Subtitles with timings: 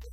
[0.00, 0.08] こ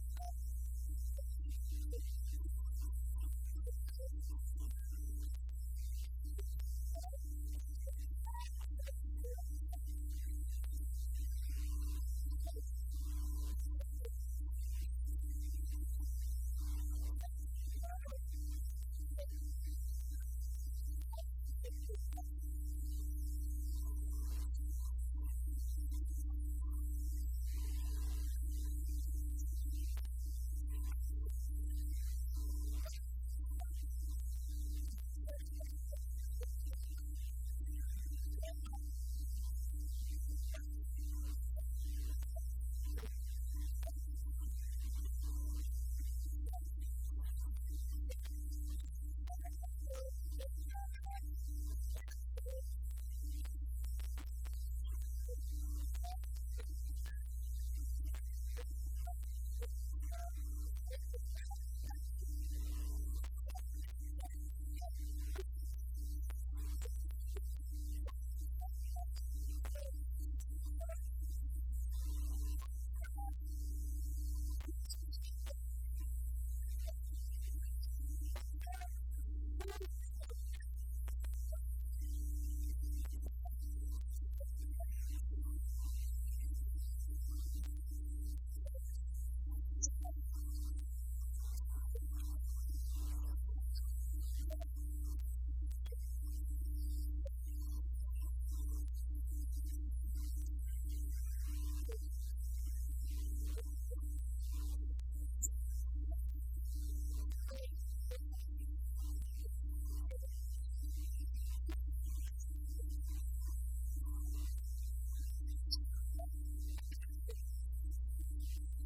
[118.77, 118.85] な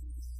[0.00, 0.39] Jesus.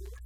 [0.00, 0.25] you